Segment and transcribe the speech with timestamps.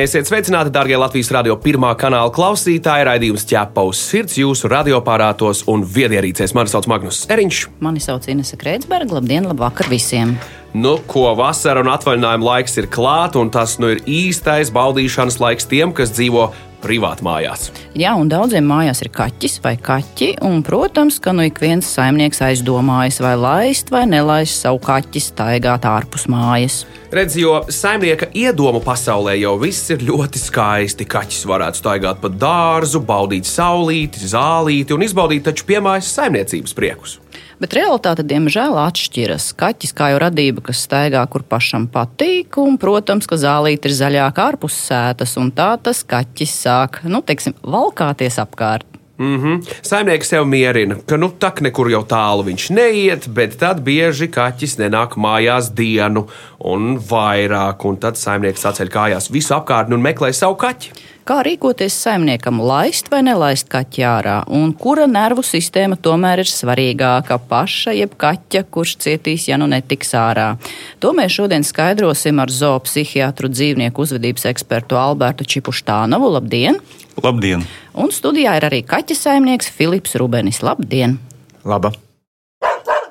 [0.00, 3.04] Esiet sveicināti, darbie Latvijas radio pirmā kanāla klausītāji.
[3.04, 6.54] Raidījums ķepa uz sirds jūsu radioaparātos un viedierīcēs.
[6.56, 7.58] Mani sauc Magnus Eriņš.
[7.84, 9.18] Mani sauc Inese Kreitsberga.
[9.18, 10.38] Labdien, labvakar visiem!
[10.72, 15.68] Nu, ko vasara un atvaļinājuma laiks ir klāts, un tas nu ir īstais baudīšanas laiks
[15.68, 16.48] tiem, kas dzīvo
[16.82, 17.70] privātmājās.
[17.98, 22.42] Jā, un daudziem mājās ir kaķis vai kaķi, un, protams, ka nu ik viens saimnieks
[22.46, 26.82] aizdomājas, vai laist vai nelaist savu kaķi staigāt ārpus mājas.
[27.10, 31.08] Redz, jo saimnieka iedomu pasaulē jau viss ir ļoti skaisti.
[31.10, 37.18] Kaķis varētu staigāt pa dārzu, baudīt saulīti, zālīti un izbaudīt taču piemājas saimniecības priekus.
[37.60, 39.50] Bet realitāte, diemžēl, atšķiras.
[39.60, 44.50] Kaķis kā jau radība, kas staigā, kur pašam patīk, un, protams, ka zālīte ir zaļāka
[44.52, 48.90] ārpus sētas, un tā tas kaķis sāk, nu, teiksim, valkāties apkārt.
[49.20, 49.62] Mm -hmm.
[49.82, 54.78] Saimnieks sev mierina, ka nu tak nekur jau tālu viņš neiet, bet tad bieži kaķis
[54.78, 56.26] nenāk mājās dienu
[56.58, 60.90] un vairāk, un tad saimnieks atceļ kājās visu apkārtni un meklē savu kaķi.
[61.28, 67.38] Kā rīkoties saimniekam, laist vai nelaist kaķi ārā, un kura nervu sistēma tomēr ir svarīgāka-
[67.50, 70.56] paša jeb kaķa, kurš cietīs, ja nu netiks ārā.
[71.00, 76.32] To mēs šodien skaidrosim ar zoopsihiatru dzīvnieku uzvedības ekspertu Albertu Čipuštānovu.
[76.40, 76.80] Labdien!
[77.22, 77.66] Labdien!
[77.94, 80.62] Un studijā ir arī kaķa saimnieks Filips Rubenis.
[80.62, 81.18] Labdien!
[81.64, 81.92] Laba!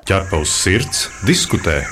[0.04, 1.84] Ķerpa uz sirds, diskutē.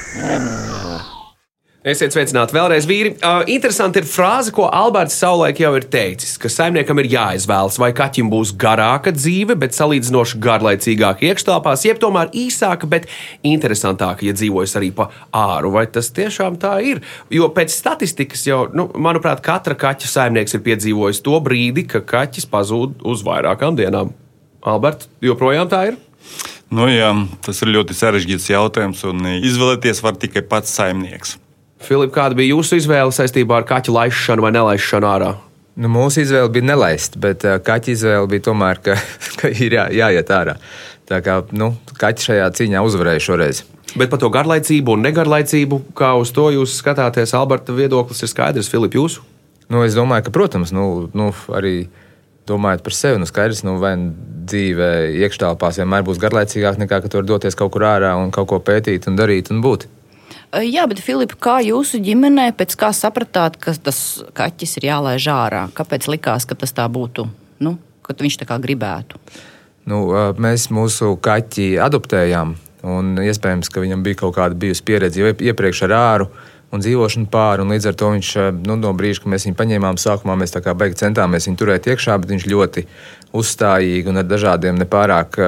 [1.86, 3.12] Esiet sveicināti vēlreiz, vīri.
[3.22, 7.92] Uh, interesanti ir frāze, ko Alberts savulaik jau ir teicis, ka saimniekam ir jāizvēlas, vai
[7.94, 13.06] kaķim būs garāka dzīve, bet salīdzinoši garlaicīgāka iekštelpās, jeb tomēr īsāka, bet
[13.46, 15.70] interesantāka, ja dzīvojas arī pa āru.
[15.78, 17.04] Vai tas tiešām tā ir?
[17.30, 22.50] Jo pēc statistikas jau, nu, manuprāt, katra kaķa saimnieks ir piedzīvojis to brīdi, ka kaķis
[22.50, 24.16] pazūd uz vairākām dienām.
[24.66, 26.04] Alberts, joprojām tā ir?
[26.74, 27.14] Nu, jā,
[27.46, 31.38] tas ir ļoti sarežģīts jautājums, un izvēlēties var tikai pats saimnieks.
[31.82, 35.32] Filip, kāda bija jūsu izvēle saistībā ar kaķu laišanu vai nelaišanu ārā?
[35.78, 38.96] Nu, mūsu izvēle bija nelaist, bet kaķa izvēle bija tomēr, ka,
[39.38, 40.58] ka ir jā, jāiet ārā.
[41.08, 43.62] Tā kā nu, kaķis šajā cīņā uzvarēja šoreiz.
[43.96, 48.68] Bet par to garlaicību un negarlaicību, kā uz to jūs skatāties, Alberta viedoklis ir skaidrs,
[48.68, 49.22] Filip, jūsu?
[49.72, 51.88] Nu, es domāju, ka, protams, nu, nu, arī
[52.48, 53.94] domājot par sevi, nu, skaidrs, nu, vai
[54.48, 54.90] dzīve
[55.22, 58.60] iekštelpās vienmēr būs garlaicīgāka nekā, ka tu vari doties kaut kur ārā un kaut ko
[58.64, 59.86] pētīt un darīt un būt.
[60.64, 65.66] Jā, bet Filipa, kā jūsu ģimenē, pēc kā sapratāt, ka tas kaķis ir jālaiž ārā?
[65.76, 67.26] Kāpēc likās, ka tas tā būtu,
[67.64, 69.20] nu, ka viņš tā kā gribētu?
[69.88, 70.02] Nu,
[70.40, 72.54] mēs mūsu kaķi adoptējām,
[72.88, 76.28] un iespējams, ka viņam bija kaut kāda bijusi pieredze jau iepriekš ar āru
[76.72, 77.64] un dzīvošanu pāri.
[77.64, 80.62] Un līdz ar to viņš nu, no brīža, kad mēs viņu paņēmām, sākumā mēs tā
[80.64, 82.84] kā beigti centāmies viņu turēt iekšā, bet viņš ļoti
[83.36, 85.40] uzstājīgi un ar dažādiem nepārāk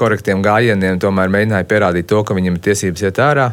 [0.00, 3.50] korektiem gājieniem tomēr mēģināja pierādīt to, ka viņam ir tiesības iet ārā.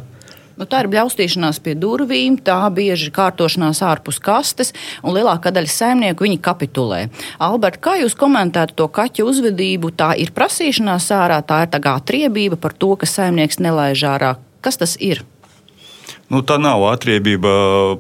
[0.57, 4.73] Nu, tā ir bļaustīšanās pie durvīm, tā bieži kārtošanās ārpus kastes,
[5.05, 7.03] un lielākā daļa saimnieku viņi kapitulē.
[7.45, 9.93] Alberta, kā jūs komentētu to kaķu uzvedību?
[10.01, 14.35] Tā ir prasīšanās ārā, tā ir tā kā triebība par to, ka saimnieks nelaiž ārā.
[14.65, 15.21] Kas tas ir?
[16.27, 17.51] Nu, tā nav atriebība.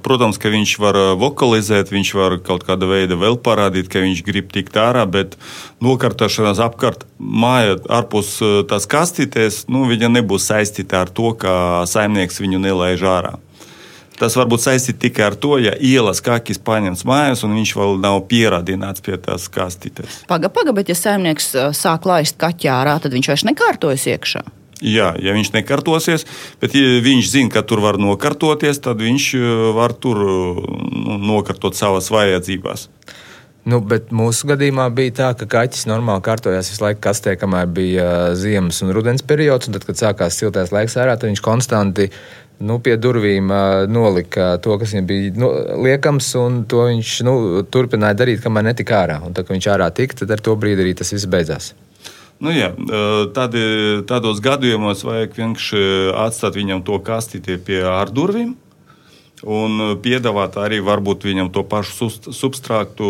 [0.03, 4.51] Protams, ka viņš var vokalizēt, viņš var kaut kāda veida vēl parādīt, ka viņš grib
[4.51, 5.37] tikt ārā, bet
[5.83, 8.35] nokartošanās apkārt māja ārpus
[8.67, 13.37] tās kastītes, nu, viņa nebūs saistīta ar to, ka saimnieks viņu nelaiž ārā.
[14.17, 17.99] Tas var būt saistīts tikai ar to, ja ielas kakis paņemts mājās, un viņš vēl
[18.01, 20.23] nav pierādīts pie tās kastītes.
[20.27, 24.47] Pagaidi, paga, bet ja saimnieks sāk laist kaķi ārā, tad viņš vairs nekārtojas iekšā.
[24.83, 26.27] Jā, ja viņš nekartosies,
[26.61, 29.31] bet ja viņš zina, ka tur var nokartoties, tad viņš
[29.73, 32.85] var tur nu, nokartot savas vajadzības.
[33.67, 38.05] Nu, bet mūsu gadījumā bija tā, ka kaķis normāli kārtojās visu laiku kastē, kamēr bija
[38.39, 39.67] ziemas un rudens periods.
[39.67, 42.07] Un tad, kad sākās siltais laiks ārā, viņš konstanti
[42.63, 43.51] nu, pie durvīm
[43.91, 45.51] nolika to, kas viņam bija nu,
[45.83, 47.35] liekams, un to viņš nu,
[47.67, 49.19] turpināja darīt, kamēr netika ārā.
[49.25, 51.73] Un tad, kad viņš ārā tika, tad ar to brīdi arī tas viss beidzās.
[52.37, 52.69] Nu, jā,
[53.33, 53.61] tādi,
[54.09, 55.83] tādos gadījumos vajag vienkārši
[56.21, 58.55] atstāt viņam to kastīti pie ārdurvīm.
[59.45, 60.79] Un piedāvāt arī
[61.29, 63.07] viņam to pašu substrātu,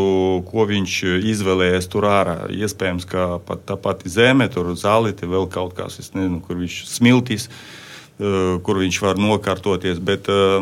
[0.48, 2.38] ko viņš izvēlējies tur ārā.
[2.52, 6.82] Iespējams, ka pat tā pati zeme, tur zālīte, vēl kaut kas, es nezinu, kur viņš
[6.92, 7.48] smiltīs.
[7.48, 7.86] Uh, Eh,
[8.18, 10.00] kur viņš var nokārtoties.
[10.04, 10.58] Bet eh,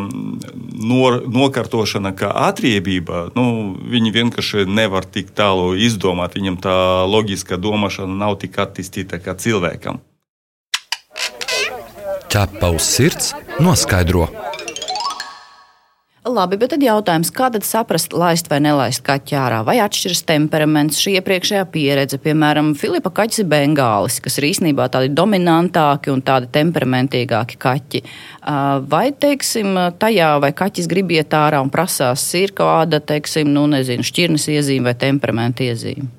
[0.76, 6.36] nor, nokārtošana kā atriebība, nu, viņi vienkārši nevar tik tālu izdomāt.
[6.36, 10.02] Viņam tā loģiskā domāšana nav tik attīstīta kā cilvēkam.
[12.36, 13.32] Ķepa uz sirds
[13.64, 14.28] noskaidro.
[16.26, 19.60] Labi, bet tad jautājums, kā tad saprast, laist vai nelaist kaķi ārā?
[19.68, 22.18] Vai atšķiras temperaments, šī iepriekšējā pieredze?
[22.24, 28.02] Piemēram, Filipa kaķis ir bengālis, kas ir īstenībā tādi dominantāki un tādi temperamentīgāki kaķi.
[28.90, 34.10] Vai, teiksim, tajā, vai kaķis grib iet ārā un prasās, ir kāda, teiksim, nu, nezinu,
[34.10, 36.10] šķirnes iezīme vai temperamenta iezīme?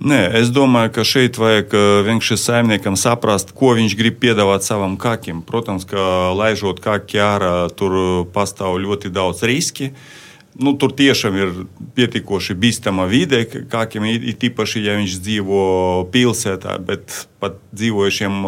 [0.00, 1.74] Nē, es domāju, ka šeit vajag
[2.06, 5.44] vienkārši saimniekam saprast, ko viņš grib piedāvāt savam kakim.
[5.46, 9.92] Protams, ka laižot kaki ārā, tur pastāv ļoti daudz riski.
[10.58, 11.52] Nu, tur tiešām ir
[11.96, 15.62] pietiekoši bīstama vide, kākiem ir īpaši, ja viņš dzīvo
[16.12, 18.42] pilsētā, bet pat dzīvojušiem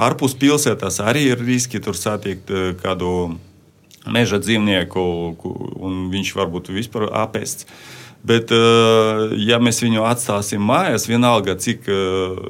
[0.00, 2.52] ārpus pilsētās arī ir riski tur satikt
[2.82, 3.38] kādu
[4.08, 5.06] meža dzīvnieku,
[5.80, 7.68] un viņš varbūt vispār apēsts.
[8.20, 12.40] Bet, eh, ja mēs viņu atstāsim mājās, vienalga, cik eh,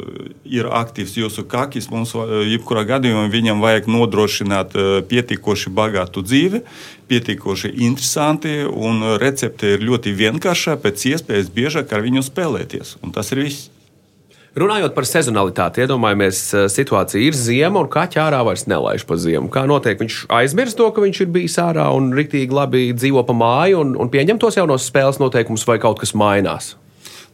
[0.58, 4.74] ir aktīvs jūsu kakis, mums eh, jebkurā gadījumā viņam vajag nodrošināt
[5.10, 6.64] pietiekoši bagātu dzīvi,
[7.10, 12.96] pietiekoši interesanti, un recepte ir ļoti vienkārša, pēc iespējas biežāk ar viņu spēlēties.
[13.04, 13.70] Un tas ir viss.
[14.58, 19.46] Runājot par sezonalitāti, iedomājamies, eh, situācija ir ziema, un kaķi ārā vairs nelaiž pa ziemu.
[19.48, 19.94] Kā notiek?
[20.00, 23.94] Viņš aizmirst to, ka viņš ir bijis ārā un rīktīgi labi dzīvo pa māju un,
[23.94, 26.74] un pieņem tos jaunos spēles noteikumus, vai kaut kas mainās.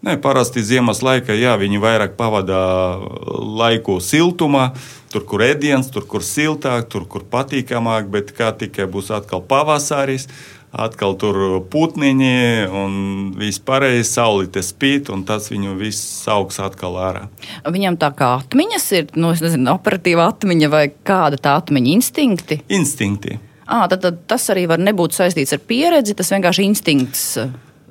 [0.05, 3.01] Nē, parasti ziemas laikā jā, viņi vairāk pavada
[3.41, 4.75] laiku siltumā,
[5.17, 10.29] tur, kur ēdiens, tur, kur siltāk, tur, kur patīkamāk, bet kā tikai būs atkal pavasaris,
[10.77, 11.39] atkal tur
[11.73, 12.99] putniņi un
[13.39, 17.25] viss pārējais, saulīte spīd, un tas viņu viss augs atkal ārā.
[17.65, 22.61] Viņam tā kā atmiņas ir, nu, nezinu, operatīva atmiņa vai kāda tā atmiņa instinkti?
[22.77, 23.39] Instinkti.
[23.67, 27.25] À, tad, tad tas arī var nebūt saistīts ar pieredzi, tas vienkārši instinkts.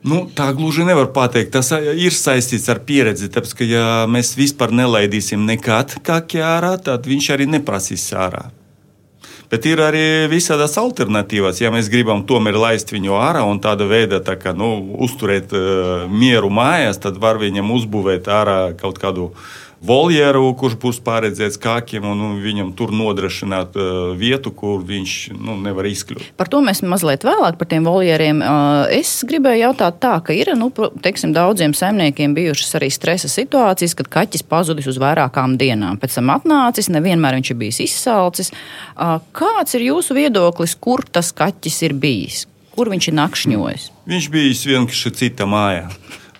[0.05, 1.55] Nu, tā gluži nevar pateikt.
[1.55, 3.31] Tas ir saistīts ar pieredzi.
[3.33, 8.45] Tāpēc, ka, ja mēs vispār nelaidīsim nekad kā ārā, tad viņš arī neprasīs ārā.
[9.49, 11.59] Bet ir arī visādas alternatīvas.
[11.61, 14.71] Ja mēs gribam tomēr laist viņu ārā un tāda veida tā kā, nu,
[15.05, 19.51] uzturēt uh, mieru mājās, tad var viņam uzbūvēt ārā kaut kādu uh,
[19.85, 25.57] voljeru, kurš būs paredzēts kākiem, un nu, viņam tur nodrošināt uh, vietu, kur viņš nu,
[25.61, 26.31] nevar izkļūt.
[26.39, 28.41] Par to mēs mazliet vēlāk par tiem voljeriem.
[28.41, 30.71] Uh, es gribēju jautāt tā, ka ir nu,
[31.05, 35.99] teiksim, daudziem saimniekiem bijušas arī stresa situācijas, kad kaķis pazudis uz vairākām dienām.
[36.01, 38.51] Pēc tam atnācis, nevienmēr viņš ir bijis izsalcis.
[38.95, 42.45] Uh, kāds ir jūsu viedoklis, kur tas kaķis ir bijis?
[42.75, 43.89] Kur viņš ir nakšņojis?
[44.11, 45.87] Viņš bija vienkārši cita mājā.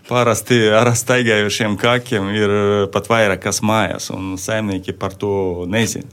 [0.06, 6.10] Parasti ar staigājošiem kakiem ir eh, pat vairākas mājas, un saimnieki par to nezina.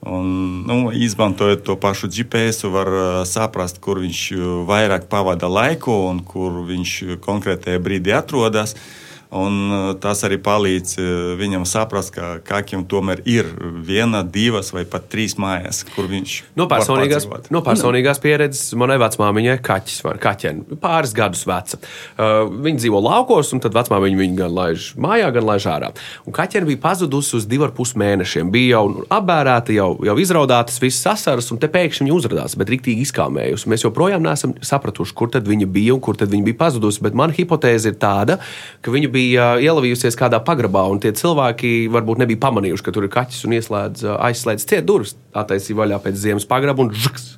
[0.00, 0.28] Un,
[0.64, 4.20] nu, izmantojot to pašu GPS, var uh, saprast, kur viņš
[4.64, 8.72] vairāk pavada laiku un kur viņš konkrētajā brīdī atrodas.
[8.72, 13.46] Uh, Un uh, tas arī palīdz uh, viņam saprast, ka kaķim tomēr ir
[13.86, 19.56] viena, divas vai pat trīs mājas, kur viņš no personīgās, no personīgās pieredzes manai vecmāmiņai
[19.62, 21.78] kaķis var kaķeni pāris gadus veca.
[22.18, 25.92] Uh, viņi dzīvo laukos, un tad vecmāmiņa viņu gan laiž mājā, gan laiž ārā.
[26.26, 28.50] Un kaķeni bija pazudusi uz divu ar pus mēnešiem.
[28.50, 33.06] Bija jau apbērēta, jau, jau izraudātas visas asaras, un te pēkšņi viņa uzrādījās, bet rīktīgi
[33.06, 33.70] izkāmējusi.
[33.70, 37.02] Mēs joprojām neesam sapratuši, kur tad viņa bija un kur tad viņa bija pazudusi.
[37.06, 38.40] Bet mana hipotēze ir tāda,
[38.82, 43.06] ka viņa bija bija ielavījusies kādā pagrabā, un tie cilvēki varbūt nebija pamanījuši, ka tur
[43.06, 45.16] ir kaķis un ieslēdz, aizslēdz ciet durvis.
[45.36, 47.36] Attaisīja vaļā pēc ziemas pagraba un žuks.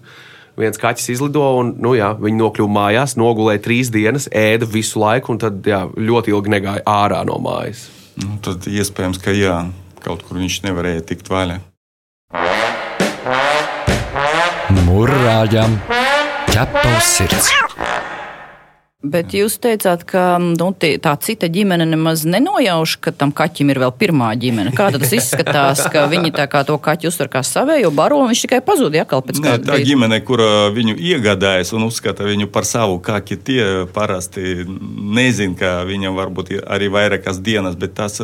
[0.61, 5.33] Viens kaķis izlido, un nu, jā, viņi nokļuva mājās, nogulēja trīs dienas, ēda visu laiku,
[5.33, 7.87] un tad jā, ļoti ilgi negāja ārā no mājas.
[8.21, 9.63] Nu, tad iespējams, ka jā,
[10.05, 11.63] kaut kur viņš nevarēja tikt vaļā.
[14.85, 15.81] Mūrāģam
[16.53, 17.72] ķepa uz sirds!
[19.03, 23.81] Bet jūs teicāt, ka nu, tie, tā cita ģimene nemaz nenojauš, ka tam kaķim ir
[23.83, 24.71] vēl pirmā ģimene.
[24.79, 26.31] Kā tas izskatās, ka viņi
[26.69, 29.89] to kaķu uztver kā savējo baro, un viņš tikai pazudīja atkal pēc kāda Tā brīd.
[29.91, 36.15] ģimene, kura viņu iegādājas un uzskata viņu par savu kaki, tie parasti nezin, ka viņam
[36.23, 38.23] varbūt ir arī vairākas dienas, bet tas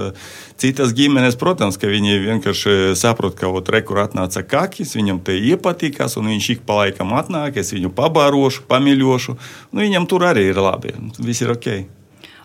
[0.58, 6.14] citas ģimenes, protams, ka viņi vienkārši saprot, ka ot, rekur atnāca kakis, viņam te iepatīkās,
[6.22, 9.36] un viņš ik pa laikam atnāk, es viņu pabarošu, pamīļošu,
[9.74, 10.94] un viņam tur arī ir labi labi.
[11.18, 11.70] Viss ir ok.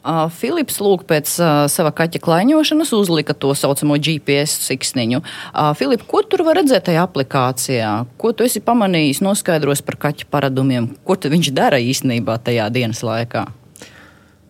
[0.03, 5.21] Uh, Filips Lūk pēc uh, sava kaķa klaiņošanas uzlika to saucamo GPS siksniņu.
[5.23, 7.91] Uh, Filip, ko tur var redzēt tajā aplikācijā?
[8.19, 10.89] Ko tu esi pamanījis, noskaidros par kaķa paradumiem?
[11.07, 13.45] Ko viņš dara īstenībā tajā dienas laikā?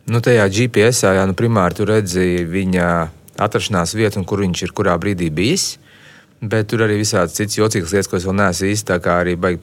[0.09, 2.89] Nu, tajā GPS, jā, nu, primāri tu redzi viņa
[3.45, 5.75] atrašanās vietu un kur viņš ir kurā brīdī bijis.
[6.43, 8.95] Bet tur arī visādas citas jocīgas lietas, ko es vēl neesmu īsti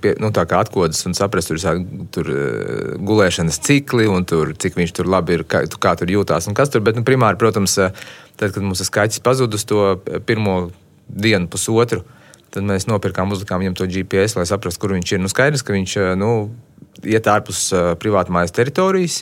[0.01, 1.51] pie, nu, atklājis un saprast.
[1.51, 1.83] Tur ir
[2.15, 6.49] tur, uh, gulēšanas cikli, un tur, cik viņš tur labi ir, kā, kā tur jūtās
[6.49, 6.81] un kas tur.
[6.81, 7.93] Bet, nu, primāri, protams, eh,
[8.41, 10.71] tad, kad mums tas kaķis pazudus to pirmo
[11.05, 12.01] dienu, pusotru.
[12.51, 15.21] Tad mēs nopirkām, uzlikām viņam to GPS, lai saprastu, kur viņš ir.
[15.21, 16.33] Nu, skaidrs, ka viņš nu,
[17.05, 19.21] iet ārpus uh, privātmājas teritorijas.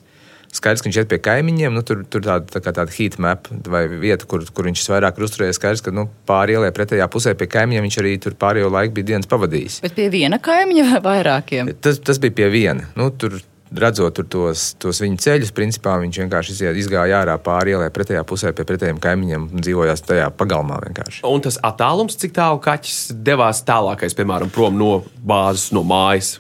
[0.49, 3.51] Skaidrs, ka viņš iet pie kaimiņiem, nu, tur, tur tāda, tā kā tāda heat map
[3.69, 5.59] vai vieta, kur, kur viņš vairāk ir uzturējies.
[5.61, 9.13] Skaidrs, ka nu, pāri ielai pretējā pusē pie kaimiņiem viņš arī tur pārējo laiku bija
[9.13, 9.83] dienas pavadījis.
[9.85, 11.75] Bet pie viena kaimiņa vai vairākiem?
[11.85, 12.89] Tas, tas bija pie viena.
[12.97, 13.37] Nu, tur,
[13.77, 18.25] redzot tur tos, tos viņa ceļus, principā viņš vienkārši iziet, izgāja ārā pāri ielai pretējā
[18.29, 21.23] pusē pie pretējiem kaimiņiem un dzīvojās tajā pagalmā vienkārši.
[21.29, 26.39] Un tas attālums, cik tālu kaķis devās tālākais, piemēram, prom no bāzes, no mājas?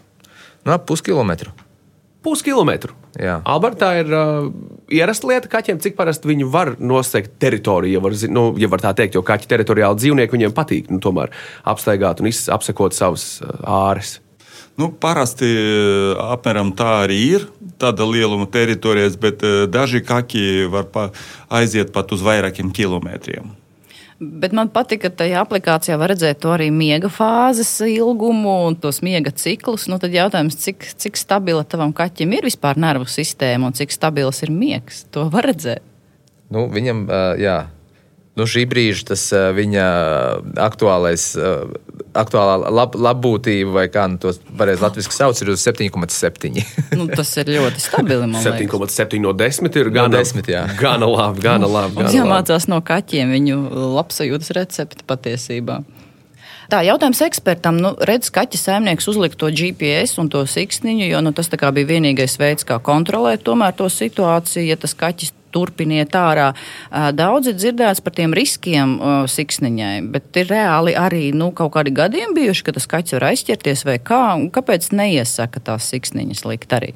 [0.65, 1.53] Nu, ap puskilometru.
[2.25, 2.95] Puskilometru.
[3.19, 3.39] Jā.
[3.47, 4.49] Albertā ir uh,
[4.93, 8.95] ierasta lieta kaķiem, cik parasti viņi var nosegt teritoriju, ja var, nu, ja var tā
[8.99, 11.35] teikt, jo kaķi teritoriāli dzīvnieki viņiem patīk nu, tomēr
[11.69, 13.55] apstaigāt un apsekot savas uh,
[13.89, 14.19] āres.
[14.79, 17.47] Nu, parasti eh, apmēram tā arī ir.
[17.83, 21.09] Tāda lieluma teritorijas, bet eh, daži kaki var pa,
[21.51, 23.51] aiziet pat uz vairākiem kilometriem.
[24.19, 29.31] Bet man patīk, ka tajā aplikācijā var redzēt arī miega fāzes ilgumu un tos miega
[29.31, 29.87] ciklus.
[29.87, 34.43] Nu, tad jautājums, cik, cik stabila tavam kaķim ir vispār nervu sistēma un cik stabils
[34.43, 35.05] ir miegs?
[35.15, 35.87] To var redzēt.
[36.51, 37.05] Nu, viņam,
[37.39, 37.61] jā,
[38.39, 39.85] nu, šī brīža tas ā, viņa
[40.65, 41.53] aktuālais, ā,
[42.19, 46.65] aktuālā lab, labbūtība, vai kā nu, to pareizi latviešu sauc, ir uz 7,7.
[46.99, 48.25] Nu, tas ir ļoti stabili.
[48.27, 48.97] man liekas.
[48.99, 50.65] 7,7 no 10 ir gana, 10, jā.
[50.81, 51.45] gana labi.
[51.45, 52.19] Gana labi, gana labi.
[52.19, 53.63] jāmācās no kaķiem viņu
[53.99, 55.83] labsajūtas recepti patiesībā.
[56.69, 61.33] Tā jautājums ekspertam, nu, redz, kaķa saimnieks uzlika to GPS un to siksniņu, jo nu,
[61.33, 66.53] tas bija vienīgais veids, kā kontrolēt tomēr to situāciju, ja tas kaķis turpiniet ārā.
[67.17, 68.97] Daudz ir dzirdēts par tiem riskiem
[69.31, 73.85] siksniņai, bet ir reāli arī nu, kaut kādi gadījumi bijuši, ka tas kaķis var aizķerties
[73.89, 74.23] vai kā,
[74.55, 76.95] kāpēc neiesaka tās siksniņas likt arī?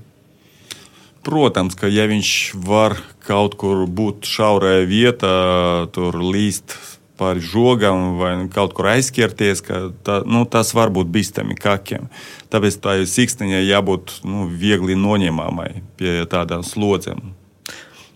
[1.23, 2.31] Protams, ka ja viņš
[2.67, 6.75] var kaut kur būt šaurā vietā, tur līst
[7.23, 12.09] pāri žogam vai kaut kur aizķerties, ka tā, nu, tas var būt bīstami kakiem.
[12.51, 17.23] Tāpēc tā siksniņai jābūt nu, viegli noņemamai pie tādām slodzēm.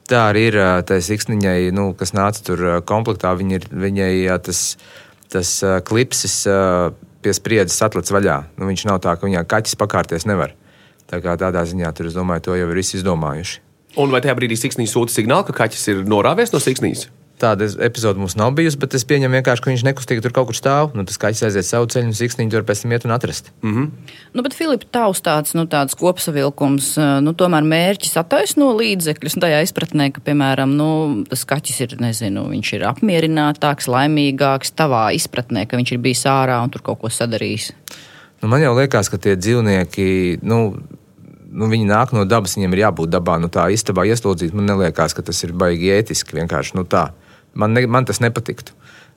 [0.06, 3.32] Tā arī ir tā siksniņai, nu, kas nāca tur komplektā.
[3.34, 4.12] Viņa ir, viņai
[4.46, 4.60] tas,
[5.32, 5.50] tas
[5.88, 6.44] klipsis
[7.24, 8.36] pie spriedzes atlec vaļā.
[8.54, 10.54] Nu, viņš nav tā, ka viņā kaķis pakārties nevar.
[11.10, 13.62] Tā kā tādā ziņā tur, es domāju, to jau ir izdomājuši.
[13.96, 17.06] Un vai tajā brīdī siksniņa sūta signālu, ka kaķis ir norāvies no siksniņas?
[17.36, 20.56] Tāda epizode mums nav bijusi, bet es pieņemu vienkārši, ka viņš nekustīgi tur kaut kur
[20.56, 20.94] stāv.
[20.96, 23.50] Nu, tas kaķis aiziet savu ceļu, un siksniņu tur pēc tam iet un atrast.
[23.60, 23.90] Mm.
[24.32, 29.36] Nu, bet, Filipa, tavs tāds, nu, tāds kopsavilkums, eh, nu, tomēr mērķis attaisno līdzekļus.
[29.36, 30.88] nu, Tajā izpratnē, ka, piemēram, nu,
[31.28, 36.62] tas kaķis ir, nezinu, viņš ir apmierinātāks, laimīgāks, tavā izpratnē, ka viņš ir bijis ārā
[36.64, 37.74] un tur kaut ko sadarījis.
[38.40, 40.72] Nu, man jau liekas, ka tie dzīvnieki, nu,
[41.52, 43.36] nu, viņi nāk no dabas, viņiem ir jābūt dabā.
[43.40, 46.40] Nu, tā istabā ieslodzīt, man liekas, ka tas ir baigi ētiski.
[46.40, 47.10] Vienkārši nu, tā.
[47.56, 48.76] Man, ne, man tas nepatiktu.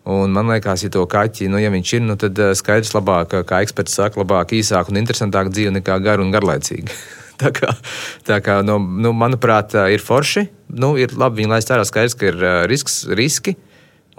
[0.10, 3.36] Un man liekas, ja to kaķi, nu, ja viņš ir, nu, tad eh, skaidrs, labāk,
[3.46, 6.96] kā eksperts saka, labāk, īsāk un interesantāk dzīve nekā gara un garlaicīga.
[7.42, 7.74] tā kā,
[8.28, 10.48] tā kā nu, nu, manuprāt, eh, ir forši.
[10.72, 13.58] Nu, ir labi, viņi laist ārā skaidrs, ka ir eh, risks, riski.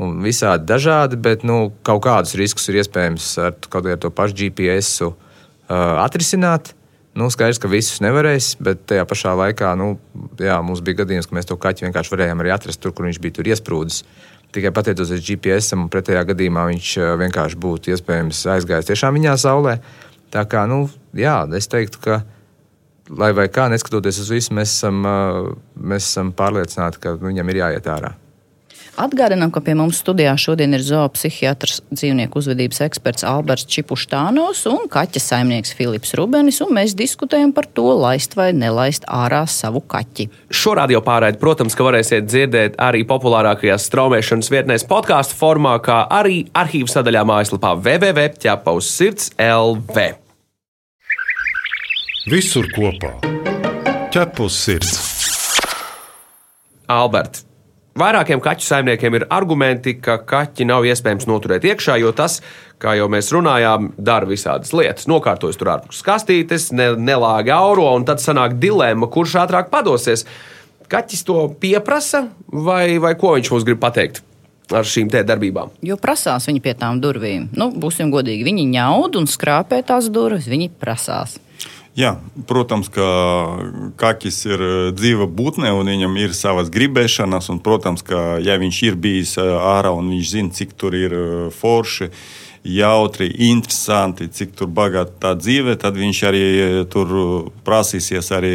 [0.00, 4.36] Un visādi dažādi, bet nu, kaut kādus riskus ir iespējams ar kaut kādu to pašu
[4.38, 5.10] GPS uh,
[6.00, 6.70] atrisināt.
[7.18, 9.96] Nu, skaidrs, ka visus nevarēs, bet tajā pašā laikā nu,
[10.38, 13.18] jā, mums bija gadījums, ka mēs to kaķi vienkārši varējām arī atrast tur, kur viņš
[13.22, 14.04] bija tur iesprūdis.
[14.54, 19.76] Tikai pateicoties GPS, un pretējā gadījumā viņš uh, vienkārši būtu iespējams aizgājis tiešām viņā saulē.
[20.30, 20.84] Tā kā, nu,
[21.18, 22.20] jā, es teiktu, ka,
[23.10, 27.50] lai vai kā, neskatoties uz visu, mēs esam, uh, mēs esam pārliecināti, ka nu, viņam
[27.50, 28.14] ir jāiet ārā.
[28.98, 35.22] Atgādinām, ka pie mums studijā šodien ir zoopsihiatrs, dzīvnieku uzvedības eksperts Alberts Čipuštānos un kaķa
[35.22, 40.26] saimnieks Filips Rubenis, un mēs diskutējam par to, laist vai nelaist ārā savu kaķi.
[40.50, 46.42] Šo radio pārraidi, protams, ka varēsiet dzirdēt arī populārākajās straumēšanas vietnēs, podkāstu formā, kā arī
[46.56, 48.96] arhīvu sadaļā mājaslapā www.ķepaus
[49.38, 50.08] LV.
[52.30, 53.14] Visur kopā-
[54.12, 54.98] ķepus sirds.
[56.90, 57.49] Alberts.
[58.00, 62.38] Vairākiem kaķu saimniekiem ir argumenti, ka kaķi nav iespējams noturēt iekšā, jo tas,
[62.80, 65.08] kā jau mēs runājām, dara visādas lietas.
[65.10, 70.24] Nokārtojas tur ārpus kastītes, ne, nelāgi auro, un tad sanāk dilemma, kurš ātrāk padosies.
[70.90, 74.22] Kaķis to pieprasa, vai, vai ko viņš mums grib pateikt
[74.72, 75.76] ar šīm te darbībām?
[75.84, 77.50] Jo prasās viņi pie tām durvīm.
[77.58, 81.36] Nu, būsim godīgi, viņi ņaud un skrāpē tās durvis, viņi prasās.
[82.00, 82.14] Jā,
[82.48, 83.06] protams, ka
[84.00, 87.50] kakis ir eh, dzīva būtne un viņam ir savas gribēšanas.
[87.52, 91.16] Un, protams, ka ja viņš ir bijis eh, ārā un viņš zina, cik tur ir
[91.16, 92.08] eh, forši,
[92.64, 96.42] jautri, interesanti, cik tur bagāta tā dzīve, tad viņš arī
[96.92, 97.14] tur
[97.64, 98.54] prasīsies arī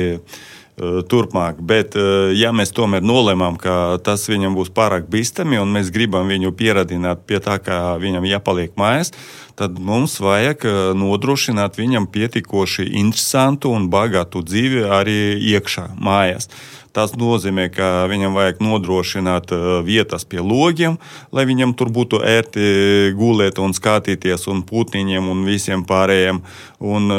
[0.76, 1.62] turpmāk.
[1.64, 1.96] Bet,
[2.36, 7.24] ja mēs tomēr nolēmām, ka tas viņam būs pārāk bīstami un mēs gribam viņu pieradināt
[7.28, 9.14] pie tā, ka viņam jāpaliek mājās,
[9.56, 10.68] tad mums vajag
[11.00, 15.20] nodrošināt viņam pietiekoši interesantu un bagātu dzīvi arī
[15.56, 16.52] iekšā mājās.
[16.96, 19.52] Tas nozīmē, ka viņam vajag nodrošināt
[19.84, 20.96] vietas pie logiem,
[21.36, 26.40] lai viņam tur būtu ērti gulēt un skatīties, un putniņiem un visiem pārējiem.
[26.80, 27.12] Un,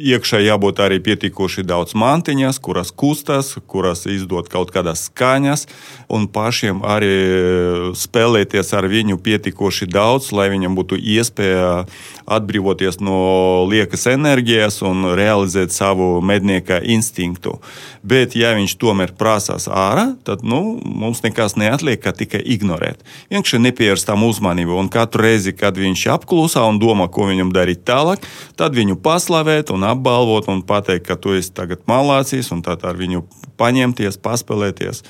[0.00, 5.66] iekšā jābūt arī pietiekoši daudz mantiņas, kuras kustas, kuras izdod kaut kādas skaņas,
[6.12, 7.12] un pašiem arī
[7.98, 11.84] spēlēties ar viņu pietiekoši daudz, lai viņam būtu iespēja
[12.30, 13.20] atbrīvoties no
[13.70, 17.58] liekas enerģijas un realizēt savu mednieka instinktu.
[18.00, 23.02] Bet, ja viņš tomēr prasās ārā, tad nu, mums nekas neatliek, kā tikai ignorēt.
[23.28, 27.84] Vienkārši nepievērst tam uzmanību, un katru reizi, kad viņš apklusā un domā, ko viņam darīt
[27.88, 28.24] tālāk,
[28.56, 32.96] tad viņu paslavēt un apbalvot un pateikt, ka tu esi tagad malācīs un tā ar
[32.96, 33.26] viņu
[33.60, 35.04] paņemties, paspēlēties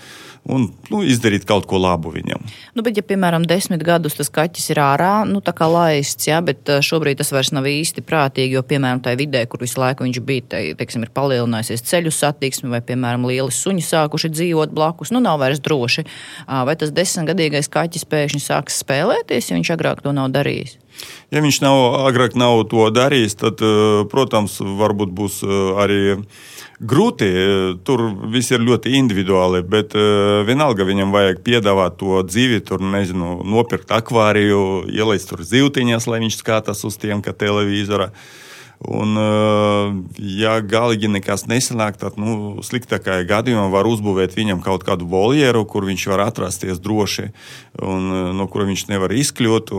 [0.48, 2.42] un nu, izdarīt kaut ko labu viņam.
[2.76, 6.40] Nu, bet, ja, piemēram, desmit gadus tas kaķis ir ārā, nu, tā kā laists, jā,
[6.44, 10.20] bet šobrīd tas vairs nav īsti prātīgi, jo, piemēram, tajā vidē, kur visu laiku viņš
[10.26, 15.22] bija, te, teiksim, ir palielinājusies ceļu satiksme, vai, piemēram, lieli suņi sākuši dzīvot blakus, nu,
[15.24, 16.06] nav vairs droši.
[16.48, 20.78] Vai tas desmitgadīgais kaķis pēkšņi sāks spēlēties, ja viņš agrāk to nav darījis?
[21.32, 21.78] Ja viņš nav
[22.08, 23.62] agrāk nav to darījis, tad,
[24.12, 25.40] protams, varbūt būs
[25.80, 26.00] arī
[26.80, 27.28] grūti.
[27.86, 29.94] Tur viss ir ļoti individuāli, bet
[30.48, 36.40] vienalga viņam vajag piedāvāt to dzīvi, tur nezinu, nopirkt akvāriju, ielaist tur zīltiņas, lai viņš
[36.40, 38.10] skatās uz tiem, kā televizorā.
[38.80, 39.12] Un,
[40.24, 45.84] ja galīgi nekas nesanāk, tad nu, sliktākajā gadījumā var uzbūvēt viņam kaut kādu voljeru, kur
[45.84, 47.28] viņš var atrasties droši,
[47.84, 48.08] un
[48.38, 49.74] no kura viņš nevar izkļūt.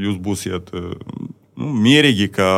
[0.00, 0.72] Jūs būsiet
[1.58, 2.48] nu, mierīgi, ka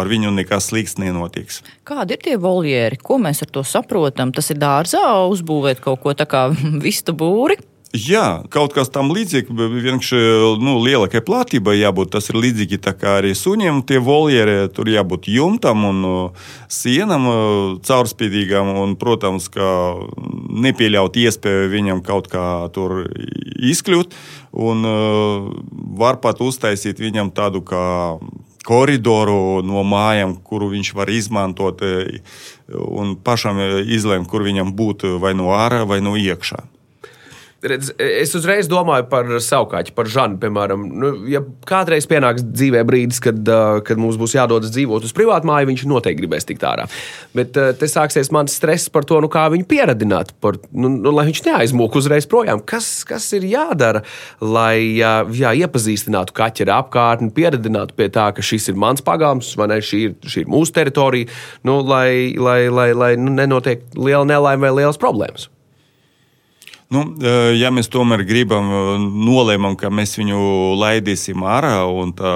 [0.00, 1.62] ar viņu nekas slikts nenotiks.
[1.88, 3.00] Kādi ir tie voljeri?
[3.00, 4.34] Ko mēs ar to saprotam?
[4.36, 6.46] Tas ir dārzā uzbūvēt kaut ko tādu kā
[6.86, 7.58] vistu būri.
[7.92, 10.18] Jā, kaut kas tam līdzīgs, vienkārši
[10.64, 12.14] nu, lielākai platībai jābūt.
[12.14, 13.82] Tas ir līdzīgi arī suņiem.
[13.84, 16.00] Tie voljeri tur jābūt jumtam un
[16.72, 17.28] sienam
[17.84, 19.68] caurspīdīgam, un, protams, ka
[20.64, 23.12] nepieļaut iespēju viņam kaut kā tur
[23.60, 24.16] izkļūt.
[24.56, 24.88] Un
[26.00, 28.16] var pat uztaisīt viņam tādu kā
[28.64, 31.84] koridoru no mājām, kuru viņš var izmantot
[32.72, 36.71] un pašam izlemt, kur viņam būt vai no ārā vai no iekšā
[37.66, 40.38] redz, es uzreiz domāju par savu kaķi, par Žanu.
[40.42, 43.38] Piemēram, nu, ja kādreiz pienāks dzīvē brīdis, kad,
[43.86, 46.88] kad mums būs jādodas dzīvot uz privātu māju, viņš noteikti gribēs tikt ārā.
[47.36, 51.28] Bet te sāksies mans stress par to, nu, kā viņu pieradināt, par, nu, nu, lai
[51.30, 52.64] viņš neaizmūk uzreiz projām.
[52.66, 54.04] Kas, kas ir jādara,
[54.42, 59.70] lai jā, iepazīstinātu kaķi ar apkārtni, pieradinātu pie tā, ka šis ir mans pagalms, vai
[59.72, 61.30] ne, šī ir, šī ir mūsu teritorija,
[61.68, 65.51] nu, lai, lai, lai, lai nu, nenotiek liela nelaime vai liels problēmas.
[66.92, 72.32] Nu, eh, ja mēs tomēr gribam, eh, nolēmam, ka mēs viņu laidīsim ārā un tā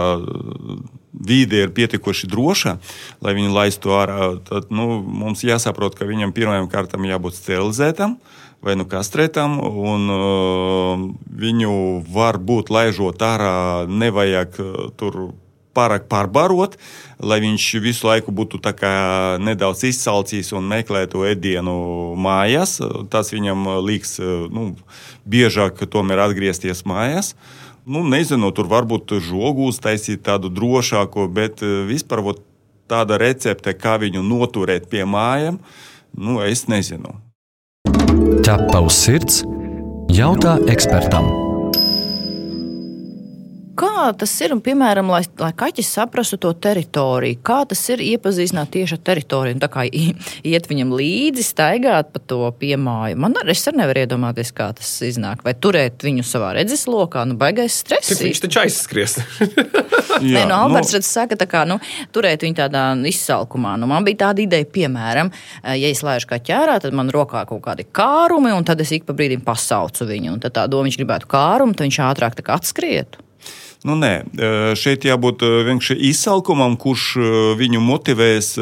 [1.13, 2.79] vide ir pietiekoši droša,
[3.25, 8.19] lai viņu laistu ārā, tad nu, mums jāsaprot, ka viņam pirmajam kārtam jābūt sterilizētam
[8.65, 14.57] vai nu kastrētam, un uh, viņu var būt laižot ārā, nevajag
[14.97, 15.37] tur
[15.77, 16.79] pārāk pārbarot,
[17.21, 18.61] lai viņš visu laiku būtu
[19.45, 22.81] nedaudz izsalcis un meklētu ēdienu mājās.
[23.11, 24.75] Tas viņam liks nu,
[25.25, 27.35] biežāk tomēr atgriezties mājās.
[27.87, 32.43] Nu, nezinu, tur varbūt žogu uztaisīt tādu drošāku, bet vispār vot,
[32.91, 35.61] tāda recepte, kā viņu noturēt pie mājām,
[36.19, 37.15] nu, es nezinu.
[38.47, 39.43] Ķepa uz sirds
[40.11, 41.46] jautā ekspertam.
[43.77, 48.71] Kā tas ir, un, piemēram, lai, lai kaķis saprastu to teritoriju, kā tas ir iepazīstināt
[48.73, 53.19] tieši ar teritoriju, tā kā iet viņam līdzi, staigāt pa to piemāju.
[53.21, 55.43] Man arī es arī nevaru iedomāties, kā tas iznāk.
[55.45, 58.15] Vai turēt viņu savā redzeslokā, nu, baigais stress.
[58.23, 59.19] Viņš taču aizskries.
[60.25, 61.03] Nē, no Alberts nu...
[61.05, 61.77] saka, kā, nu,
[62.17, 63.77] turēt viņu tādā izsalkumā.
[63.81, 65.33] Nu, man bija tāda ideja, piemēram,
[65.67, 69.05] ja es laižu kā ķērā, tad man rokā kaut kādi kārumi, un tad es ik
[69.05, 70.33] pa brīdim pasaucu viņu.
[70.39, 73.26] Un tad tā doma, viņš gribētu kārumu, tad viņš ātrāk atskrietu.
[73.85, 74.13] Nu, nē,
[74.79, 77.05] šeit jābūt vienkārši izsalkumam, kurš
[77.61, 78.55] viņu motivēs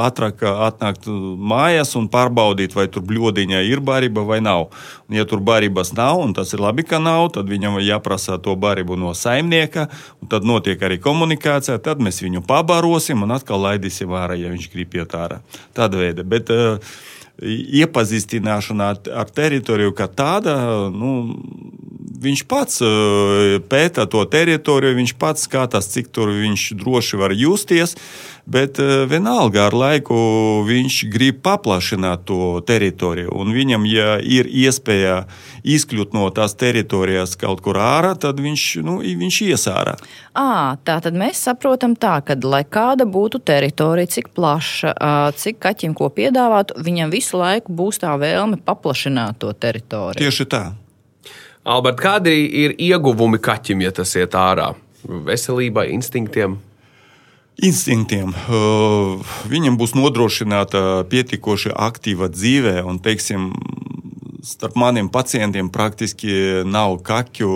[0.00, 1.06] ātrāk atnākt
[1.52, 4.70] mājās un pārbaudīt, vai tur bļodiņā ir barība vai nav.
[5.06, 8.56] Un, ja tur barības nav, un tas ir labi, ka nav, tad viņam jāprasa to
[8.56, 9.86] barību no saimnieka,
[10.22, 11.78] un tad notiek arī komunikācija.
[11.82, 15.42] Tad mēs viņu pabarosim un atkal laidīsim ārā, ja viņš grib iet ārā.
[15.76, 16.24] Tāda veida.
[16.26, 16.50] Bet,
[17.40, 20.56] iepazīstināšana ar, ar teritoriju kā tāda,
[20.92, 21.12] nu,
[22.22, 27.96] viņš pats uh, pēta to teritoriju, viņš pats skatās, cik tur viņš droši var justies.
[28.42, 30.16] Bet uh, vienalga ar laiku
[30.66, 33.30] viņš grib paplašināt to teritoriju.
[33.38, 35.22] Un viņam, ja ir iespēja
[35.62, 39.94] izkļūt no tās teritorijas kaut kur ārā, tad viņš, nu, viņš ies ārā.
[40.34, 44.94] À, tā tad mēs saprotam tā, ka, lai kāda būtu teritorija, cik plaša,
[45.38, 50.18] cik kaķim ko piedāvāt, viņam visu laiku būs tā vēlme paplašināt to teritoriju.
[50.18, 50.64] Tieši tā.
[51.62, 54.72] Albert, kādi ir ieguvumi kaķim, ja tas iet ārā?
[55.06, 56.58] Veselībai, instinktiem?
[57.62, 58.32] Instinktiem.
[58.48, 63.52] Uh, viņam būs nodrošināta pietiekoši aktīva dzīve, un, teiksim,
[64.42, 67.52] starp maniem pacientiem praktiski nav kaķu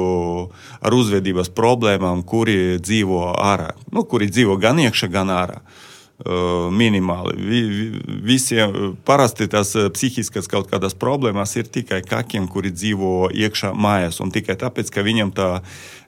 [0.86, 3.72] ar uzvedības problēmām, kuri dzīvo ārā.
[3.90, 5.58] Nu, kuri dzīvo gan iekšā, gan ārā.
[5.58, 5.85] Uh,
[6.24, 7.34] minimāli.
[7.36, 7.86] Vi, vi,
[8.24, 14.22] visiem parasti tās psihiskas kaut kādas problēmas ir tikai kakiem, kuri dzīvo iekšā mājās.
[14.24, 15.50] Un tikai tāpēc, ka viņam tā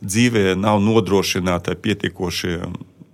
[0.00, 2.56] dzīve nav nodrošināta pietiekoši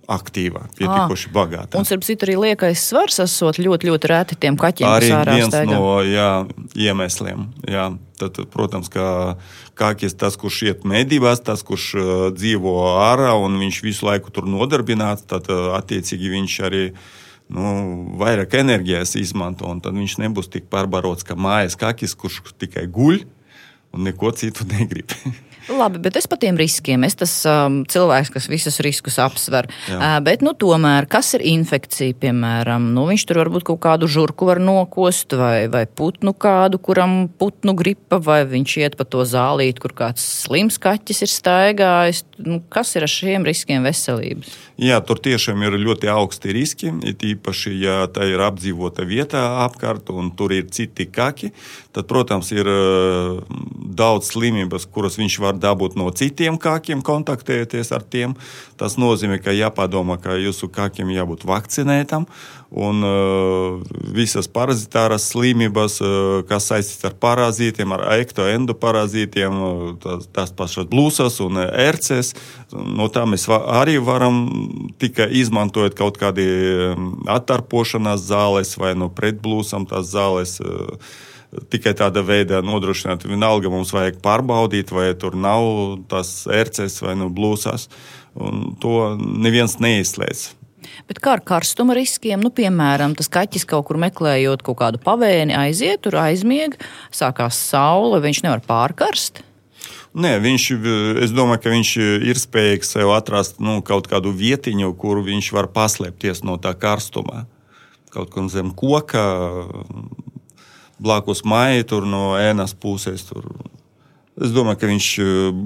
[0.05, 1.79] aktīvā, pietiekoši bagātā.
[1.79, 5.73] Un, starp citu, arī liekais svars esot ļoti, ļoti reti tiem kaķiem, Arī viens staigā.
[5.73, 6.29] no jā,
[6.77, 7.47] iemesliem.
[7.67, 7.89] Jā.
[8.19, 9.35] Tad, protams, ka
[9.77, 14.49] kākis tas, kurš iet medībās, tas, kurš uh, dzīvo ārā un viņš visu laiku tur
[14.49, 16.83] nodarbināts, tad uh, attiecīgi viņš arī
[17.53, 17.71] nu,
[18.21, 19.69] vairāk enerģijas izmanto.
[19.83, 23.23] Tad viņš nebūs tik pārbarots kā mājas kākis, kurš tikai guļ
[23.95, 25.13] un neko citu negrib.
[25.71, 27.03] Labi, bet es par tiem riskiem.
[27.07, 29.67] Es tas um, cilvēks, kas visus riskus apsver.
[29.89, 29.97] Jā.
[29.97, 34.49] Uh, bet, nu, tomēr, kas ir infekcija, piemēram, nu, viņš tur varbūt kaut kādu žurku
[34.49, 39.81] var nokost, vai, vai putnu kādu, kuram putnu gripa, vai viņš iet pa to zālīt,
[39.81, 42.23] kur kāds slims kaķis ir staigājis.
[42.45, 44.53] Nu, kas ir ar šiem riskiem veselības?
[44.81, 46.93] Jā, tur tiešām ir ļoti augsti riski.
[47.07, 51.53] It īpaši, ja tā ir apdzīvota vieta apkārt un tur ir citi kaki,
[51.95, 52.67] tad, protams, ir
[53.85, 58.35] daudz slimības, kuras viņš var dabūt no citiem kakiem, kontaktējoties ar tiem.
[58.79, 62.25] Tas nozīmē, ka jāpadomā, ka jūsu kakiem jābūt vakcinētam.
[62.75, 70.51] Un uh, visas parazitāras slimības, uh, kas saistītas ar parazītiem, ar ektoendoparāzītiem, uh, tās, tās
[70.57, 72.33] pašas blūzas un ērces,
[72.73, 74.41] no tā mēs va arī varam
[74.99, 76.43] tikai izmantojot kaut kādi
[76.89, 80.57] um, attarpošanās zāles vai no pretblūzam tās zāles.
[80.59, 80.99] Uh,
[81.71, 85.65] Tikai tāda veida nodrošināt, vienalga mums vajag pārbaudīt, vai tur nav
[86.11, 87.89] tās ērces vai nu blūzas.
[88.83, 90.45] To neviens neizslēdz.
[91.09, 92.41] Bet kā ar karstuma riskiem?
[92.43, 96.77] Nu, piemēram, tas kaķis kaut kur meklējot kaut kādu pavēni, aiziet, tur aizmieg,
[97.13, 99.43] sākās saule, viņš nevar pārkarst.
[100.15, 100.65] Nē, viņš,
[101.25, 101.89] es domāju, ka viņš
[102.23, 107.43] ir spējīgs sev atrast nu, kaut kādu vietiņu, kur viņš var paslēpties no tā karstuma.
[108.15, 109.25] Kaut kur zem koka,
[111.01, 113.25] blakus maija, tur no ēnas puses.
[113.27, 113.47] Tur.
[114.41, 115.11] Es domāju, ka viņš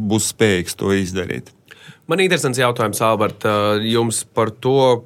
[0.09, 1.53] būs spējīgs to izdarīt.
[2.09, 3.45] Man ir interesants jautājums, Albert,
[3.85, 5.05] jums par to.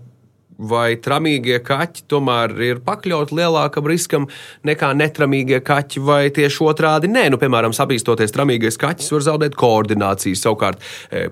[0.69, 4.27] Vai tramīgie kaķi tomēr ir pakļauti lielākam riskam
[4.67, 7.11] nekā netramīgie kaķi, vai tieši otrādi?
[7.11, 10.39] Nē, nu, piemēram, sapīstoties, tramīgais kaķis var zaudēt koordināciju.
[10.39, 10.81] Savukārt,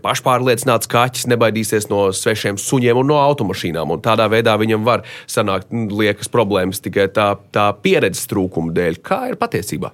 [0.04, 3.96] pašpārliecināts kaķis nebaidīsies no svešiem suņiem un no automašīnām.
[3.96, 9.02] Un tādā veidā viņam var sanākt liekas problēmas tikai tā, tā pieredzes trūkuma dēļ.
[9.06, 9.94] Kā ir patiesībā?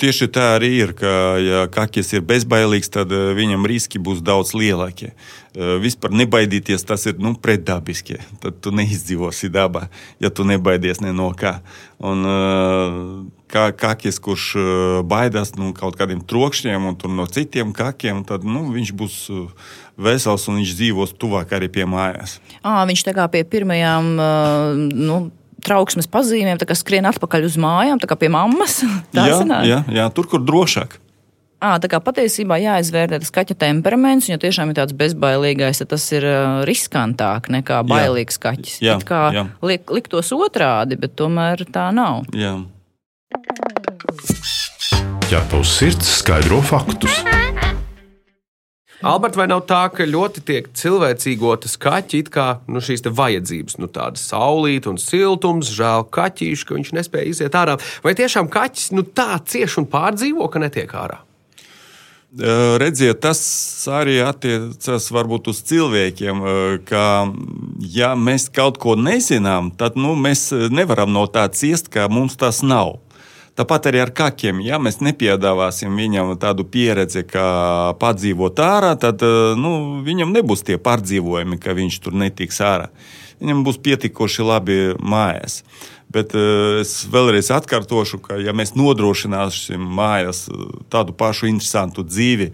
[0.00, 5.12] Tieši tā arī ir, ka, ja kakis ir bezbailīgs, tad viņam riski būs daudz lielākie.
[5.54, 8.16] Vispār nebaidīties, tas ir nu, pretdabiski.
[8.42, 9.86] Tad tu neizdzīvosi dabā,
[10.22, 11.58] ja tu nebaidies ne no kā.
[12.02, 12.24] Un,
[13.52, 14.46] kā kakis, kurš
[15.06, 19.18] baidās no nu, kaut kādiem trokšņiem un no citiem kakiem, tad nu, viņš būs
[20.00, 22.40] vesels un viņš dzīvos tuvāk arī pie mājās.
[22.64, 24.14] À, viņš tā kā pie pirmajām.
[24.96, 25.20] Nu,
[25.64, 28.80] trauksmes pazīmēm, tā kā skrien atpakaļ uz mājām, tā kā pie mammas.
[29.14, 29.68] Tā jā, sanāk?
[29.68, 30.98] jā, jā, tur, kur drošāk.
[31.62, 35.92] À, tā kā patiesībā jāizvērtē tas kaķa temperaments, un ja tiešām ir tāds bezbailīgais, tad
[35.92, 38.42] tas ir uh, riskantāk nekā bailīgs jā.
[38.48, 38.80] kaķis.
[38.82, 39.46] Jā, It kā jā.
[39.62, 42.26] liek, liktos otrādi, bet tomēr tā nav.
[42.34, 42.56] Jā.
[45.30, 47.22] Ķepus sirds skaidro faktus.
[49.02, 53.88] Alberts, vai nav tā, ka ļoti tiek cilvēcīgotas kaķi, it kā nu, šīs vajadzības, nu,
[53.90, 57.74] tāda saulīta un siltums, žēl kaķīši, ka viņš nespēja iziet ārā.
[58.04, 61.18] Vai tiešām kaķis nu, tā cieši un pārdzīvo, ka netiek ārā?
[62.32, 63.42] Redziet, tas
[63.92, 66.46] arī attiecas varbūt uz cilvēkiem,
[66.88, 67.04] ka,
[67.92, 72.62] ja mēs kaut ko nezinām, tad nu, mēs nevaram no tā ciest, ka mums tas
[72.62, 73.00] nav.
[73.52, 74.62] Tāpat arī ar kakiem.
[74.64, 80.78] Ja mēs nepiedāvāsim viņam tādu pieredzi, kā padzīvot ārā, tad eh, nu, viņam nebūs tie
[80.80, 82.88] pārdzīvojumi, ka viņš tur netiks ārā.
[83.42, 85.60] Viņam būs pietiekoši labi mājās.
[86.12, 90.44] Bet uh, es vēlreiz atkārtošu, ka, ja mēs nodrošināsim mājās
[90.92, 92.50] tādu pašu interesantu dzīvi,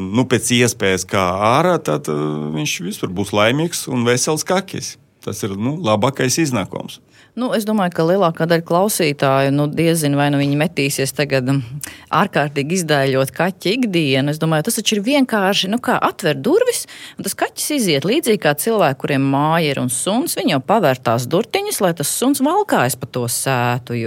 [0.00, 4.94] nu, pēc iespējas kā ārā, tad viņš visur būs laimīgs un vesels kakis.
[5.22, 7.02] Tas ir nu, labākais iznākums.
[7.36, 11.58] Nu, es domāju, ka lielākā daļa klausītāju nu, diezinu, vai nu viņi metīsies tagad um,
[12.16, 14.32] ārkārtīgi izdēļot kaķa ikdienu.
[14.32, 16.86] Es domāju, tas taču ir vienkārši nu, atver durvis,
[17.18, 20.38] un tas kaķis iziet līdzīgi kā cilvēki, kuriem māja ir un suns.
[20.40, 24.00] Viņi jau pavēr tās durtiņas, lai tas suns valkājas pa to sētu.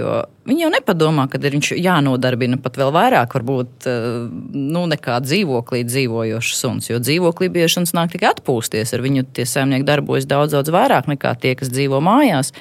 [0.50, 4.12] Viņi jau nepadomā, ka ir viņš jānodarbina pat vēl vairāk, varbūt uh,
[4.58, 6.90] nu, nekā dzīvoklī dzīvojošs suns.
[6.90, 11.06] Jo dzīvoklī bieži suns nāk tikai atpūsties, ar viņu tie saimnieki darbojas daudz, daudz vairāk
[11.14, 12.56] nekā tie, kas dzīvo mājās.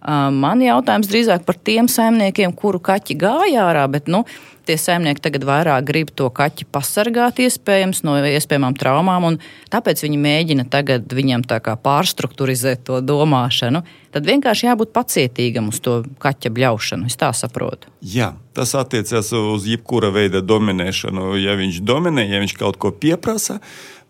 [0.00, 4.22] Man jautājums drīzāk par tiem saimniekiem, kuru kaķi gāja ārā, bet nu,
[4.70, 9.38] tie saimnieki tagad vairāk grib to kaķi pasargāt iespējams no iespējamām traumām, un
[9.72, 13.82] tāpēc viņi mēģina tagad viņam tā kā pārstrukturizēt to domāšanu.
[14.14, 17.90] Tad vienkārši jābūt pacietīgam uz to kaķa bļaušanu, es tā saprotu.
[18.02, 21.34] Jā, tas attiecas uz jebkura veida dominēšanu.
[21.38, 23.60] Ja viņš dominē, ja viņš kaut ko pieprasa,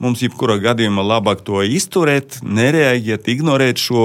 [0.00, 4.04] Mums jebkurā gadījumā labāk to izturēt, nereaģēt, ignorēt šo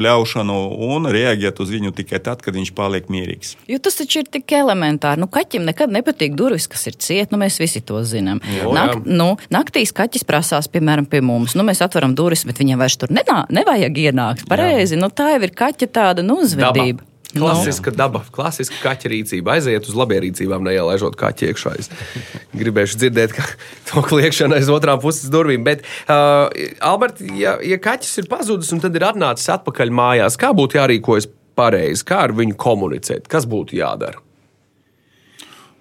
[0.00, 0.56] bļaušanu
[0.88, 3.54] un reaģēt uz viņu tikai tad, kad viņš paliek mierīgs.
[3.70, 5.22] Jo tas taču ir tik elementāri.
[5.22, 8.40] Nu, kaķim nekad nepatīk durvis, kas ir ciet, nu mēs visi to zinām.
[8.72, 11.56] Nak, nu, naktīs kaķis prasās, piemēram, pie mums.
[11.56, 14.46] Nu, mēs atveram durvis, bet viņam vairs tur nenā, nevajag ienākt.
[14.48, 17.02] Pareizi, nu, tā jau ir kaķa tāda nu, uzvedība.
[17.02, 17.12] Daba.
[17.36, 17.96] Klasiska no.
[17.98, 19.56] daba, klasiska kaķa rīcība.
[19.58, 21.72] Aiziet uz labierīcībām, neielaižot kaķi iekšā.
[21.82, 21.90] Es
[22.60, 23.44] gribēšu dzirdēt, ka
[23.90, 25.66] to kliēkšana aiz otrām puses durvīm.
[25.66, 26.46] Bet, uh,
[26.80, 31.28] Albert, ja, ja kaķis ir pazudis un tad ir atnācis atpakaļ mājās, kā būtu jārīkojas
[31.58, 34.22] pareizi, kā ar viņu komunicēt, kas būtu jādara?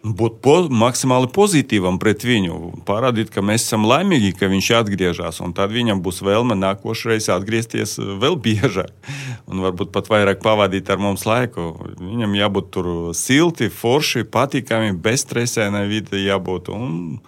[0.06, 5.42] Būt po, maksimāli pozitīvam pret viņu, parādīt, ka mēs esam laimīgi, ka viņš atgriežas.
[5.58, 8.94] Tad viņam būs vēlme nākošais atgriezties eh, vēl biežāk
[9.50, 11.74] un varbūt pat vairāk pavadīt ar mums laiku.
[12.00, 16.72] Viņam jābūt tur silti, forši, patīkami, bezstresainai vidē jābūt.
[16.76, 17.20] Un,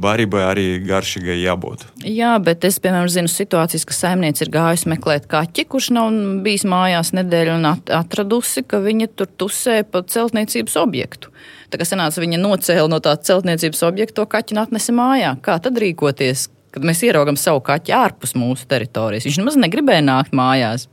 [0.00, 1.84] barībai arī garšīgai jābūt.
[2.08, 6.64] Jā, bet es, piemēram, zinu situācijas, ka saimniece ir gājusi meklēt kaķi, kurš nav bijis
[6.68, 11.32] mājās nedēļu un atradusi, ka viņa tur tusē pa celtniecības objektu.
[11.72, 15.36] Tā kā sanāca, viņa nocēla no tā celtniecības objekta to kaķi un atnesa mājā.
[15.44, 19.28] Kā tad rīkoties, kad mēs ieraugam savu kaķi ārpus mūsu teritorijas?
[19.28, 20.88] Viņš nemaz negribēja nākt mājās.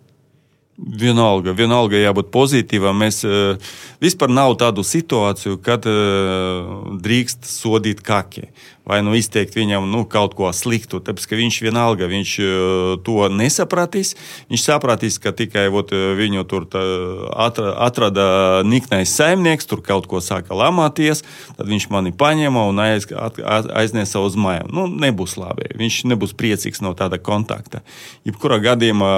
[0.79, 3.01] Vienalga, vienalga jābūt pozitīvam.
[3.03, 3.59] Mēs uh,
[3.99, 8.47] vispār nav tādu situāciju, kad uh, drīkst sodīt kaki
[8.89, 10.99] vai nu izteikt viņam nu, kaut ko sliktu.
[11.03, 14.15] Tāpēc, ka viņš vienalga viņš uh, to nesapratīs.
[14.49, 18.25] Viņš sapratīs, ka tikai ot, viņu tur atra, atrada
[18.65, 21.21] niknais saimnieks, tur kaut ko sāka lamāties,
[21.57, 24.71] tad viņš mani paņēma un aiz, aiznesa uz mājām.
[24.73, 25.69] Nu, nebūs labi.
[25.79, 27.83] Viņš nebūs priecīgs no tāda kontakta.
[28.27, 29.11] Jebkurā gadījumā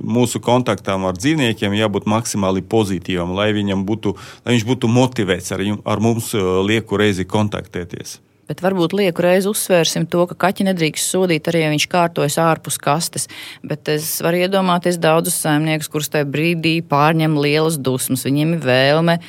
[0.00, 4.16] mūsu kontaktam ar dzīvniekiem jābūt maksimāli pozitīvam, lai, būtu,
[4.46, 6.32] lai viņš būtu motivēts ar, ar mums
[6.66, 8.18] lieku reizi kontaktēties.
[8.50, 12.80] Bet varbūt lieku reizi uzsvērsim to, ka kaķi nedrīkst sodīt arī, ja viņš kārtojas ārpus
[12.82, 13.28] kastes.
[13.62, 18.26] Bet es varu iedomāties daudzus saimniekus, kurus tajā brīdī pārņem lielas dusmas.
[18.26, 19.20] Viņiem ir vēlme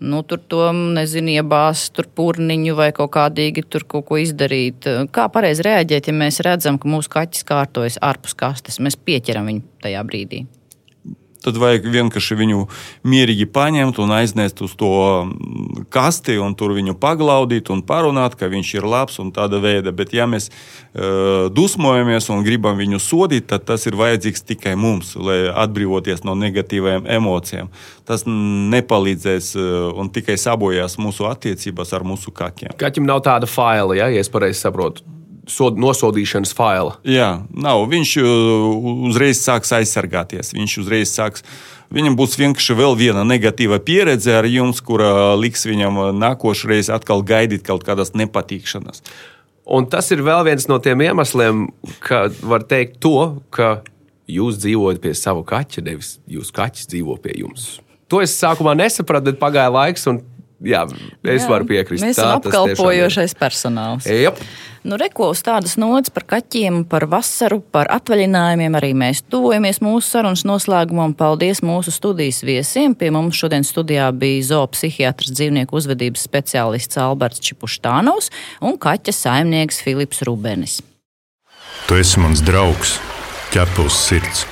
[0.00, 4.88] nu, tur to nezinu, iebāzt tur purniņu vai kaut kādīgi tur kaut ko izdarīt.
[5.12, 8.80] Kā pareizi reaģēt, ja mēs redzam, ka mūsu kaķis kārtojas ārpus kastes?
[8.80, 10.46] Mēs pieķeram viņu tajā brīdī.
[11.40, 12.64] Tad vajag vienkārši viņu
[13.08, 14.90] mierīgi paņemt un aiznest uz to
[15.24, 19.94] mm, kasti, un tur viņu paglaudīt un parunāt, ka viņš ir labs un tāda veida.
[19.96, 25.14] Bet, ja mēs uh, dusmojamies un gribam viņu sodīt, tad tas ir vajadzīgs tikai mums,
[25.16, 27.70] lai atbrīvoties no negatīvajām emocijām.
[28.04, 32.76] Tas nepalīdzēs uh, un tikai sabojās mūsu attiecības ar mūsu kakiem.
[32.80, 36.96] Kaķim nav tāda faila, ja, ja es pareizi saprotu sod, nosodīšanas faila.
[37.06, 37.86] Jā, nav.
[37.90, 38.28] Viņš uh,
[39.10, 40.54] uzreiz sāks aizsargāties.
[40.56, 41.44] Viņš uzreiz sāks.
[41.90, 47.24] Viņam būs vienkārši vēl viena negatīva pieredze ar jums, kura liks viņam uh, nākošais atkal
[47.26, 49.04] gaidīt kaut kādas nepatīkšanas.
[49.70, 51.68] Un tas ir vēl viens no tiem iemesliem,
[52.02, 53.80] ka var teikt to, ka
[54.30, 57.78] jūs dzīvojat pie sava kaķa, nevis jūsu kaķis dzīvo pie jums.
[58.10, 60.18] To es sākumā nesapratu, bet pagāja laiks, un
[60.64, 60.82] jā,
[61.24, 62.04] es jā, varu piekrist.
[62.04, 64.08] Mēs esam apkalpojošais personāls.
[64.10, 64.42] Yep.
[64.80, 70.06] Nu, reko uz tādas nots par kaķiem, par vasaru, par atvaļinājumiem arī mēs tuvojamies mūsu
[70.06, 71.12] sarunas noslēgumam.
[71.18, 72.94] Paldies mūsu studijas viesiem.
[72.96, 78.32] Pie mums šodien studijā bija zoopsihiatrs dzīvnieku uzvedības speciālists Alberts Čipuštānovs
[78.64, 80.80] un kaķa saimnieks Filips Rubenis.
[81.84, 82.96] Tu esi mans draugs,
[83.52, 84.46] ķepus sirds.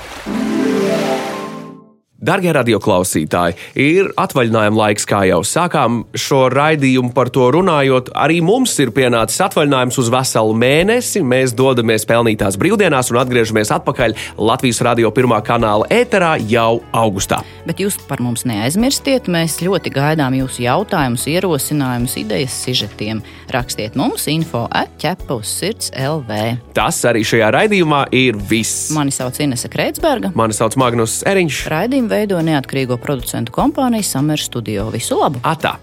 [2.19, 8.09] Darbie radioklausītāji, ir atvaļinājuma laiks, kā jau sākām šo raidījumu par to runājot.
[8.19, 11.23] Arī mums ir pienācis atvaļinājums uz veselu mēnesi.
[11.23, 17.39] Mēs dodamies pelnītās brīvdienās un atgriežamies atpakaļ Latvijas radio pirmā kanāla ēterā jau augustā.
[17.69, 19.31] Bet jūs par mums neaizmirstiet.
[19.31, 23.23] Mēs ļoti gaidām jūsu jautājumus, ierosinājumus, idejas, sižetiem.
[23.55, 26.43] Rakstiet mums info atķepa uz sirds LV.
[26.75, 28.91] Tas arī šajā raidījumā ir viss.
[28.99, 30.35] Mani sauc Inese Kreitsberga.
[30.35, 31.63] Mani sauc Magnus Eriņš.
[32.09, 34.89] Raidījumu veido neatkarīgo producentu kompānija Summer Studio.
[34.91, 35.41] Visu labu!
[35.45, 35.77] Atā!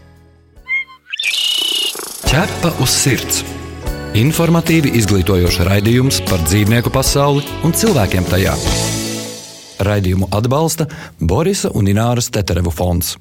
[2.25, 3.43] Ķepa uz sirds!
[4.15, 8.55] Informatīvi izglītojošs raidījums par dzīvnieku pasauli un cilvēkiem tajā.
[9.85, 10.87] Raidījumu atbalsta
[11.19, 13.17] Borisa un Ināras Teterevu fonds.